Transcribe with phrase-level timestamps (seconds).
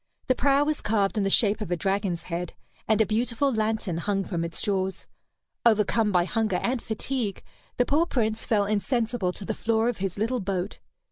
[0.25, 2.53] The prow was carved in the shape of a dragon's head,
[2.87, 5.05] and a beautiful lantern hung from its jaws.
[5.63, 7.43] Overcome by hunger and fatigue,
[7.77, 10.79] the poor Prince fell insensible to the floor of his little boat.